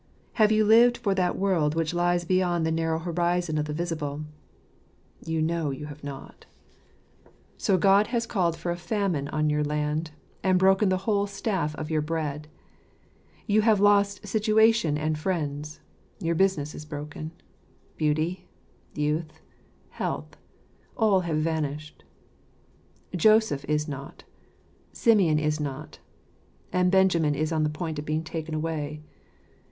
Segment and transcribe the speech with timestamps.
[0.41, 4.25] Have you lived for that W'orld which lies beyond the narrow horizon of the visible?
[5.23, 6.47] You know you have not.
[7.55, 8.31] So God 96 Jfasejr h's BfitterMeln faritlj f§is fSjretljrctt.
[8.31, 10.11] has called for a famine on your land,
[10.41, 12.47] and broken the whole staff of your bread.
[13.45, 15.81] You have lost situation and friends.
[16.19, 17.29] Your business is broken.
[17.95, 18.47] Beauty,
[18.95, 19.39] youth,
[19.89, 20.35] health—
[20.97, 22.03] all have vanished.
[23.15, 24.23] Joseph is not;
[24.93, 25.99] Simeon is not;
[26.73, 29.03] and Benjamin is on the point of being taken away.